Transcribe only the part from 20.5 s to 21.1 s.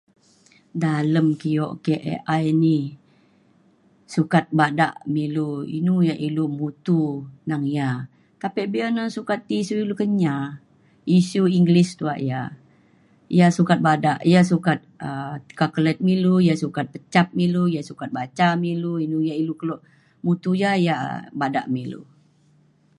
ia’ ia’